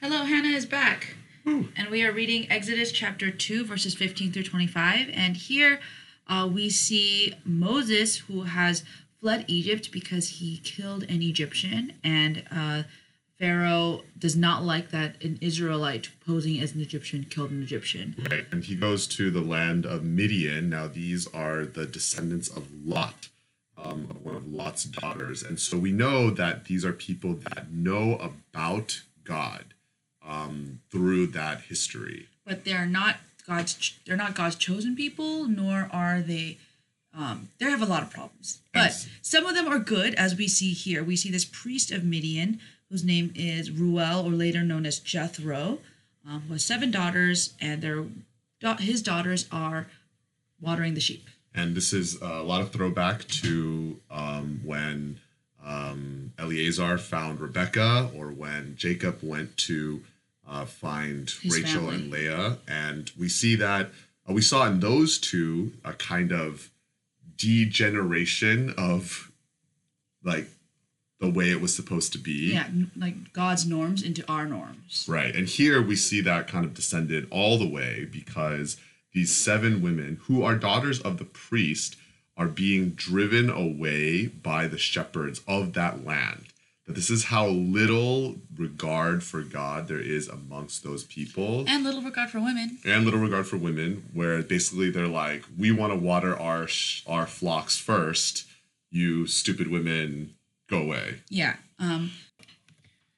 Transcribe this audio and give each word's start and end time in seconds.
Hello, 0.00 0.24
Hannah 0.24 0.48
is 0.48 0.64
back. 0.64 1.14
And 1.44 1.90
we 1.90 2.02
are 2.02 2.10
reading 2.10 2.50
Exodus 2.50 2.90
chapter 2.90 3.30
2, 3.30 3.66
verses 3.66 3.94
15 3.94 4.32
through 4.32 4.44
25. 4.44 5.10
And 5.12 5.36
here 5.36 5.78
uh, 6.26 6.48
we 6.50 6.70
see 6.70 7.34
Moses, 7.44 8.16
who 8.16 8.44
has 8.44 8.82
fled 9.20 9.44
Egypt 9.46 9.92
because 9.92 10.38
he 10.40 10.56
killed 10.64 11.02
an 11.02 11.20
Egyptian. 11.20 11.92
And 12.02 12.44
uh, 12.50 12.84
Pharaoh 13.38 14.04
does 14.18 14.36
not 14.36 14.62
like 14.62 14.90
that 14.90 15.22
an 15.22 15.36
Israelite 15.42 16.08
posing 16.26 16.58
as 16.60 16.74
an 16.74 16.80
Egyptian 16.80 17.26
killed 17.28 17.50
an 17.50 17.62
Egyptian. 17.62 18.16
Right. 18.30 18.46
And 18.50 18.64
he 18.64 18.76
goes 18.76 19.06
to 19.08 19.30
the 19.30 19.42
land 19.42 19.84
of 19.84 20.02
Midian. 20.02 20.70
Now, 20.70 20.86
these 20.86 21.26
are 21.34 21.66
the 21.66 21.84
descendants 21.84 22.48
of 22.48 22.68
Lot, 22.86 23.28
um, 23.76 24.04
one 24.22 24.36
of 24.36 24.50
Lot's 24.50 24.84
daughters. 24.84 25.42
And 25.42 25.60
so 25.60 25.76
we 25.76 25.92
know 25.92 26.30
that 26.30 26.64
these 26.64 26.86
are 26.86 26.94
people 26.94 27.34
that 27.34 27.70
know 27.70 28.14
about 28.16 29.02
God 29.24 29.74
um, 30.30 30.80
through 30.90 31.26
that 31.28 31.62
history. 31.62 32.28
But 32.44 32.64
they're 32.64 32.86
not 32.86 33.16
God's. 33.46 33.98
They're 34.06 34.16
not 34.16 34.34
God's 34.34 34.56
chosen 34.56 34.96
people, 34.96 35.46
nor 35.48 35.88
are 35.92 36.20
they. 36.20 36.58
Um, 37.12 37.48
they 37.58 37.66
have 37.66 37.82
a 37.82 37.86
lot 37.86 38.04
of 38.04 38.10
problems, 38.10 38.60
but 38.72 38.84
Yes. 38.84 39.08
some 39.20 39.44
of 39.44 39.56
them 39.56 39.66
are 39.66 39.80
good, 39.80 40.14
as 40.14 40.36
we 40.36 40.46
see 40.46 40.72
here. 40.72 41.02
We 41.02 41.16
see 41.16 41.28
this 41.30 41.44
priest 41.44 41.90
of 41.90 42.04
Midian, 42.04 42.60
whose 42.88 43.02
name 43.02 43.32
is 43.34 43.68
Ruel, 43.72 44.24
or 44.24 44.30
later 44.30 44.62
known 44.62 44.86
as 44.86 45.00
Jethro, 45.00 45.80
um, 46.24 46.42
who 46.46 46.52
has 46.52 46.64
seven 46.64 46.92
daughters, 46.92 47.54
and 47.60 47.82
their 47.82 48.04
his 48.78 49.02
daughters 49.02 49.46
are 49.50 49.88
watering 50.60 50.94
the 50.94 51.00
sheep. 51.00 51.26
And 51.52 51.74
this 51.74 51.92
is 51.92 52.20
a 52.22 52.42
lot 52.42 52.60
of 52.60 52.70
throwback 52.70 53.26
to 53.42 53.98
um, 54.08 54.60
when 54.64 55.18
um, 55.64 56.32
Eleazar 56.38 56.96
found 56.98 57.40
Rebecca 57.40 58.10
or 58.16 58.28
when 58.28 58.76
Jacob 58.76 59.18
went 59.22 59.56
to 59.58 60.02
uh, 60.50 60.64
find 60.64 61.30
His 61.42 61.54
Rachel 61.54 61.82
family. 61.82 61.94
and 61.94 62.10
Leah. 62.10 62.58
And 62.68 63.10
we 63.18 63.28
see 63.28 63.54
that 63.56 63.90
uh, 64.28 64.32
we 64.32 64.42
saw 64.42 64.66
in 64.66 64.80
those 64.80 65.18
two 65.18 65.72
a 65.84 65.92
kind 65.92 66.32
of 66.32 66.70
degeneration 67.36 68.74
of 68.76 69.30
like 70.22 70.48
the 71.20 71.30
way 71.30 71.50
it 71.50 71.60
was 71.60 71.74
supposed 71.74 72.12
to 72.12 72.18
be. 72.18 72.52
Yeah, 72.52 72.68
like 72.96 73.32
God's 73.32 73.66
norms 73.66 74.02
into 74.02 74.24
our 74.30 74.46
norms. 74.46 75.06
Right. 75.08 75.34
And 75.34 75.46
here 75.46 75.80
we 75.80 75.96
see 75.96 76.20
that 76.22 76.48
kind 76.48 76.64
of 76.64 76.74
descended 76.74 77.28
all 77.30 77.58
the 77.58 77.68
way 77.68 78.08
because 78.10 78.78
these 79.12 79.36
seven 79.36 79.82
women, 79.82 80.20
who 80.24 80.42
are 80.42 80.54
daughters 80.54 81.00
of 81.00 81.18
the 81.18 81.24
priest, 81.24 81.96
are 82.36 82.46
being 82.46 82.90
driven 82.90 83.50
away 83.50 84.26
by 84.26 84.66
the 84.66 84.78
shepherds 84.78 85.42
of 85.46 85.74
that 85.74 86.04
land. 86.04 86.46
That 86.90 86.96
this 86.96 87.08
is 87.08 87.26
how 87.26 87.46
little 87.46 88.34
regard 88.56 89.22
for 89.22 89.42
God 89.42 89.86
there 89.86 90.00
is 90.00 90.26
amongst 90.26 90.82
those 90.82 91.04
people. 91.04 91.64
And 91.68 91.84
little 91.84 92.02
regard 92.02 92.30
for 92.30 92.40
women. 92.40 92.78
And 92.84 93.04
little 93.04 93.20
regard 93.20 93.46
for 93.46 93.56
women, 93.56 94.10
where 94.12 94.42
basically 94.42 94.90
they're 94.90 95.06
like, 95.06 95.44
we 95.56 95.70
want 95.70 95.92
to 95.92 95.96
water 95.96 96.36
our 96.36 96.66
sh- 96.66 97.04
our 97.06 97.28
flocks 97.28 97.78
first. 97.78 98.44
You 98.90 99.28
stupid 99.28 99.70
women, 99.70 100.34
go 100.68 100.82
away. 100.82 101.20
Yeah. 101.28 101.58
Um, 101.78 102.10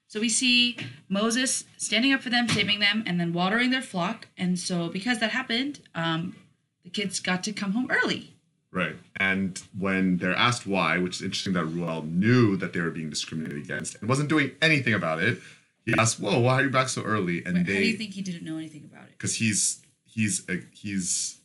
so 0.06 0.20
we 0.20 0.28
see 0.28 0.77
Moses 1.09 1.65
standing 1.78 2.12
up 2.12 2.20
for 2.20 2.28
them, 2.28 2.50
saving 2.50 2.81
them, 2.81 3.05
and 3.06 3.19
then 3.19 3.33
watering 3.33 3.70
their 3.70 3.81
flock. 3.81 4.28
And 4.37 4.59
so 4.59 4.91
because 4.91 5.19
that 5.20 5.31
happened, 5.31 5.81
um, 5.95 6.37
the 6.84 6.91
kids 6.91 7.20
got 7.20 7.43
to 7.45 7.55
come 7.55 7.73
home 7.73 7.91
early. 7.91 8.34
Right. 8.73 8.97
And 9.17 9.62
when 9.78 10.17
they're 10.17 10.34
asked 10.34 10.67
why, 10.67 10.97
which 10.98 11.17
is 11.17 11.23
interesting 11.23 11.53
that 11.53 11.67
Ruel 11.67 12.03
knew 12.03 12.56
that 12.56 12.73
they 12.73 12.81
were 12.81 12.91
being 12.91 13.11
discriminated 13.11 13.59
against 13.62 13.97
and 14.01 14.09
wasn't 14.09 14.28
doing 14.31 14.53
anything 14.62 14.95
about 14.95 15.23
it, 15.23 15.39
he 15.84 15.92
asked, 15.98 16.19
"Whoa, 16.19 16.39
why 16.41 16.55
are 16.55 16.62
you 16.62 16.70
back 16.70 16.89
so 16.89 17.03
early?" 17.03 17.45
And 17.45 17.67
they, 17.67 17.75
How 17.75 17.81
do 17.81 17.87
you 17.87 17.98
think 17.98 18.12
he 18.15 18.23
didn't 18.23 18.45
know 18.45 18.56
anything 18.56 18.89
about 18.91 19.05
it? 19.05 19.12
because 19.12 19.37
he's 19.37 19.83
he's 20.05 20.48
uh, 20.48 20.56
he's 20.73 21.39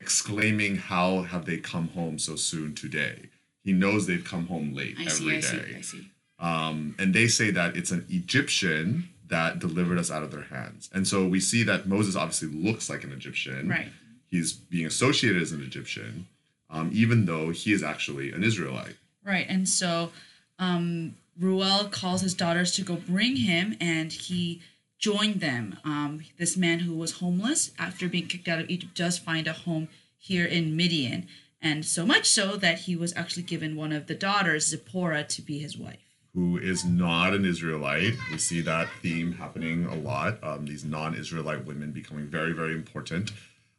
exclaiming, 0.00 0.76
"How 0.76 1.22
have 1.22 1.44
they 1.44 1.58
come 1.58 1.88
home 1.88 2.18
so 2.18 2.36
soon 2.36 2.74
today?" 2.74 3.30
He 3.62 3.72
knows 3.72 4.06
they've 4.06 4.24
come 4.24 4.46
home 4.46 4.74
late 4.74 4.96
I 4.98 5.02
every 5.02 5.10
see, 5.10 5.36
I 5.36 5.40
see. 5.40 5.76
I 5.76 5.80
see. 5.80 6.10
Um, 6.38 6.94
and 6.98 7.14
they 7.14 7.26
say 7.28 7.50
that 7.50 7.76
it's 7.76 7.90
an 7.90 8.06
Egyptian 8.08 9.08
that 9.28 9.58
delivered 9.58 9.98
us 9.98 10.10
out 10.10 10.22
of 10.22 10.30
their 10.30 10.42
hands. 10.44 10.88
And 10.92 11.08
so 11.08 11.26
we 11.26 11.40
see 11.40 11.64
that 11.64 11.88
Moses 11.88 12.14
obviously 12.14 12.48
looks 12.48 12.88
like 12.88 13.02
an 13.02 13.10
Egyptian. 13.10 13.68
Right. 13.68 13.88
He's 14.36 14.52
being 14.52 14.86
associated 14.86 15.40
as 15.40 15.52
an 15.52 15.62
Egyptian, 15.62 16.26
um, 16.68 16.90
even 16.92 17.18
though 17.30 17.48
he 17.50 17.72
is 17.72 17.82
actually 17.82 18.32
an 18.36 18.42
Israelite. 18.50 18.96
Right. 19.24 19.46
And 19.48 19.64
so 19.68 20.10
um, 20.58 21.16
Ruel 21.38 21.88
calls 22.00 22.20
his 22.26 22.34
daughters 22.34 22.70
to 22.76 22.82
go 22.82 22.96
bring 22.96 23.36
him, 23.36 23.76
and 23.80 24.12
he 24.12 24.60
joined 24.98 25.40
them. 25.40 25.64
Um, 25.84 26.10
this 26.38 26.56
man 26.56 26.78
who 26.80 26.94
was 27.02 27.12
homeless 27.22 27.70
after 27.86 28.08
being 28.08 28.28
kicked 28.32 28.48
out 28.48 28.60
of 28.60 28.70
Egypt 28.70 28.94
does 28.94 29.16
find 29.18 29.46
a 29.46 29.52
home 29.52 29.88
here 30.18 30.46
in 30.46 30.76
Midian. 30.76 31.20
And 31.60 31.84
so 31.84 32.02
much 32.06 32.26
so 32.26 32.56
that 32.56 32.80
he 32.80 32.94
was 33.02 33.12
actually 33.16 33.42
given 33.42 33.76
one 33.76 33.92
of 33.92 34.06
the 34.06 34.14
daughters, 34.14 34.68
Zipporah, 34.68 35.24
to 35.24 35.42
be 35.42 35.58
his 35.58 35.76
wife. 35.76 35.98
Who 36.34 36.58
is 36.58 36.84
not 36.84 37.32
an 37.32 37.44
Israelite? 37.44 38.14
We 38.30 38.38
see 38.38 38.60
that 38.60 38.88
theme 39.02 39.32
happening 39.32 39.86
a 39.86 39.94
lot. 39.94 40.32
Um, 40.44 40.66
these 40.66 40.84
non-Israelite 40.84 41.64
women 41.64 41.92
becoming 41.92 42.26
very, 42.26 42.52
very 42.52 42.74
important. 42.74 43.32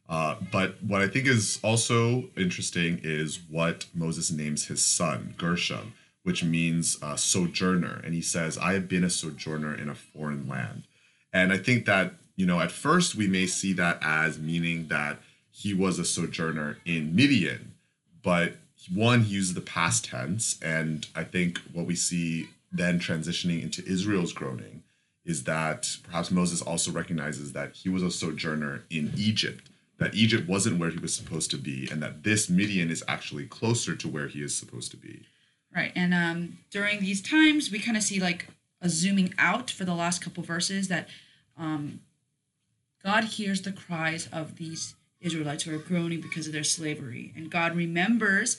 Uh, 0.08 0.36
but 0.50 0.82
what 0.82 1.02
I 1.02 1.08
think 1.08 1.26
is 1.26 1.60
also 1.62 2.30
interesting 2.36 3.00
is 3.02 3.40
what 3.50 3.86
Moses 3.94 4.30
names 4.30 4.66
his 4.66 4.84
son, 4.84 5.34
Gershom, 5.36 5.92
which 6.22 6.42
means 6.42 6.96
uh, 7.02 7.16
sojourner. 7.16 8.00
And 8.04 8.14
he 8.14 8.22
says, 8.22 8.56
I 8.56 8.72
have 8.72 8.88
been 8.88 9.04
a 9.04 9.10
sojourner 9.10 9.74
in 9.74 9.88
a 9.88 9.94
foreign 9.94 10.48
land. 10.48 10.84
And 11.32 11.52
I 11.52 11.58
think 11.58 11.84
that, 11.84 12.14
you 12.36 12.46
know, 12.46 12.60
at 12.60 12.72
first 12.72 13.14
we 13.14 13.26
may 13.26 13.46
see 13.46 13.72
that 13.74 13.98
as 14.00 14.38
meaning 14.38 14.88
that 14.88 15.18
he 15.50 15.74
was 15.74 15.98
a 15.98 16.04
sojourner 16.04 16.78
in 16.86 17.14
Midian. 17.14 17.74
But 18.22 18.54
one, 18.92 19.22
he 19.22 19.34
uses 19.34 19.54
the 19.54 19.60
past 19.60 20.06
tense. 20.06 20.58
And 20.62 21.06
I 21.14 21.24
think 21.24 21.58
what 21.72 21.86
we 21.86 21.94
see 21.94 22.48
then 22.72 22.98
transitioning 22.98 23.62
into 23.62 23.84
Israel's 23.84 24.32
groaning 24.32 24.82
is 25.24 25.44
that 25.44 25.98
perhaps 26.04 26.30
Moses 26.30 26.62
also 26.62 26.90
recognizes 26.90 27.52
that 27.52 27.74
he 27.74 27.88
was 27.88 28.02
a 28.02 28.10
sojourner 28.10 28.84
in 28.88 29.12
Egypt, 29.16 29.67
that 29.98 30.14
Egypt 30.14 30.48
wasn't 30.48 30.78
where 30.78 30.90
he 30.90 30.98
was 30.98 31.14
supposed 31.14 31.50
to 31.50 31.56
be, 31.56 31.88
and 31.90 32.02
that 32.02 32.22
this 32.22 32.48
Midian 32.48 32.90
is 32.90 33.04
actually 33.08 33.46
closer 33.46 33.94
to 33.96 34.08
where 34.08 34.28
he 34.28 34.42
is 34.42 34.56
supposed 34.56 34.90
to 34.92 34.96
be. 34.96 35.26
Right. 35.74 35.92
And 35.94 36.14
um, 36.14 36.58
during 36.70 37.00
these 37.00 37.20
times, 37.20 37.70
we 37.70 37.78
kind 37.78 37.96
of 37.96 38.02
see 38.02 38.20
like 38.20 38.48
a 38.80 38.88
zooming 38.88 39.34
out 39.38 39.70
for 39.70 39.84
the 39.84 39.94
last 39.94 40.22
couple 40.22 40.42
verses 40.42 40.88
that 40.88 41.08
um, 41.58 42.00
God 43.04 43.24
hears 43.24 43.62
the 43.62 43.72
cries 43.72 44.28
of 44.32 44.56
these 44.56 44.94
Israelites 45.20 45.64
who 45.64 45.74
are 45.74 45.78
groaning 45.78 46.20
because 46.20 46.46
of 46.46 46.52
their 46.52 46.64
slavery. 46.64 47.32
And 47.36 47.50
God 47.50 47.76
remembers 47.76 48.58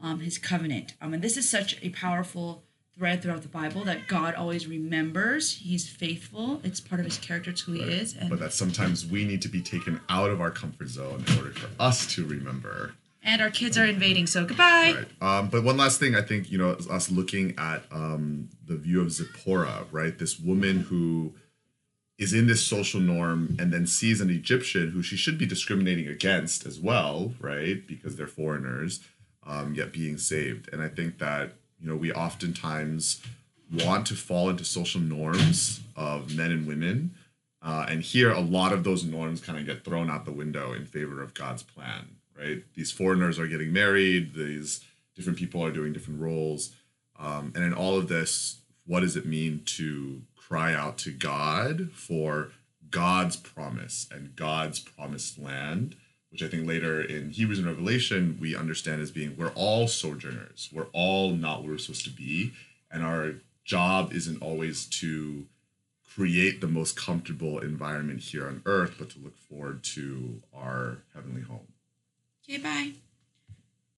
um, 0.00 0.20
his 0.20 0.38
covenant. 0.38 0.94
Um, 1.00 1.14
and 1.14 1.22
this 1.22 1.36
is 1.36 1.48
such 1.48 1.82
a 1.82 1.88
powerful 1.90 2.62
thread 2.96 3.22
throughout 3.22 3.42
the 3.42 3.48
Bible 3.48 3.82
that 3.84 4.06
God 4.06 4.34
always 4.34 4.66
remembers. 4.66 5.56
He's 5.56 5.88
faithful. 5.88 6.60
It's 6.62 6.80
part 6.80 7.00
of 7.00 7.06
his 7.06 7.18
character. 7.18 7.50
It's 7.50 7.62
who 7.62 7.72
he 7.72 7.80
is. 7.82 8.14
And, 8.16 8.30
But 8.30 8.38
that 8.40 8.52
sometimes 8.52 9.04
we 9.06 9.24
need 9.24 9.42
to 9.42 9.48
be 9.48 9.60
taken 9.62 10.00
out 10.08 10.30
of 10.30 10.40
our 10.40 10.50
comfort 10.50 10.88
zone 10.88 11.24
in 11.26 11.36
order 11.38 11.50
for 11.50 11.68
us 11.82 12.06
to 12.14 12.24
remember. 12.24 12.94
and 13.26 13.40
our 13.42 13.50
kids 13.50 13.76
are 13.78 13.86
invading. 13.86 14.26
So 14.26 14.44
goodbye. 14.44 14.94
Right. 15.20 15.38
Um, 15.38 15.48
but 15.48 15.64
one 15.64 15.76
last 15.76 15.98
thing, 15.98 16.14
I 16.14 16.20
think, 16.22 16.50
you 16.52 16.58
know, 16.58 16.70
is 16.72 16.88
us 16.88 17.10
looking 17.10 17.54
at 17.58 17.82
um, 17.90 18.50
the 18.66 18.76
view 18.76 19.00
of 19.00 19.10
Zipporah, 19.10 19.86
right? 19.90 20.16
This 20.18 20.38
woman 20.38 20.80
who 20.80 21.32
is 22.18 22.32
in 22.32 22.46
this 22.46 22.62
social 22.62 23.00
norm 23.00 23.56
and 23.58 23.72
then 23.72 23.86
sees 23.88 24.20
an 24.20 24.30
Egyptian 24.30 24.90
who 24.90 25.02
she 25.02 25.16
should 25.16 25.36
be 25.38 25.46
discriminating 25.46 26.06
against 26.06 26.64
as 26.64 26.78
well, 26.78 27.32
right? 27.40 27.84
Because 27.88 28.14
they're 28.16 28.26
foreigners, 28.28 29.00
um, 29.44 29.74
yet 29.74 29.92
being 29.92 30.16
saved. 30.18 30.68
And 30.72 30.80
I 30.80 30.88
think 30.88 31.18
that, 31.18 31.54
you 31.84 31.90
know, 31.90 31.96
we 31.96 32.12
oftentimes 32.12 33.20
want 33.84 34.06
to 34.06 34.14
fall 34.14 34.48
into 34.48 34.64
social 34.64 35.00
norms 35.02 35.80
of 35.96 36.34
men 36.34 36.50
and 36.50 36.66
women. 36.66 37.14
Uh, 37.60 37.84
and 37.88 38.02
here, 38.02 38.32
a 38.32 38.40
lot 38.40 38.72
of 38.72 38.84
those 38.84 39.04
norms 39.04 39.40
kind 39.40 39.58
of 39.58 39.66
get 39.66 39.84
thrown 39.84 40.10
out 40.10 40.24
the 40.24 40.32
window 40.32 40.72
in 40.72 40.86
favor 40.86 41.22
of 41.22 41.34
God's 41.34 41.62
plan, 41.62 42.16
right? 42.38 42.62
These 42.74 42.90
foreigners 42.90 43.38
are 43.38 43.46
getting 43.46 43.72
married, 43.72 44.34
these 44.34 44.82
different 45.14 45.38
people 45.38 45.62
are 45.62 45.70
doing 45.70 45.92
different 45.92 46.20
roles. 46.20 46.70
Um, 47.18 47.52
and 47.54 47.62
in 47.62 47.74
all 47.74 47.98
of 47.98 48.08
this, 48.08 48.60
what 48.86 49.00
does 49.00 49.16
it 49.16 49.26
mean 49.26 49.62
to 49.66 50.22
cry 50.36 50.74
out 50.74 50.96
to 50.98 51.10
God 51.10 51.90
for 51.92 52.50
God's 52.90 53.36
promise 53.36 54.08
and 54.10 54.34
God's 54.36 54.80
promised 54.80 55.38
land? 55.38 55.96
Which 56.34 56.42
I 56.42 56.48
think 56.48 56.66
later 56.66 57.00
in 57.00 57.30
Hebrews 57.30 57.60
and 57.60 57.68
Revelation, 57.68 58.38
we 58.40 58.56
understand 58.56 59.00
as 59.00 59.12
being 59.12 59.36
we're 59.36 59.52
all 59.54 59.86
sojourners. 59.86 60.68
We're 60.72 60.88
all 60.92 61.30
not 61.30 61.62
where 61.62 61.70
we're 61.70 61.78
supposed 61.78 62.02
to 62.06 62.10
be. 62.10 62.54
And 62.90 63.04
our 63.04 63.34
job 63.64 64.12
isn't 64.12 64.42
always 64.42 64.86
to 64.86 65.46
create 66.12 66.60
the 66.60 66.66
most 66.66 66.96
comfortable 66.96 67.60
environment 67.60 68.20
here 68.20 68.48
on 68.48 68.62
earth, 68.66 68.96
but 68.98 69.10
to 69.10 69.20
look 69.20 69.36
forward 69.36 69.84
to 69.84 70.42
our 70.52 71.04
heavenly 71.14 71.42
home. 71.42 71.68
Okay, 72.42 72.58
bye. 72.58 72.94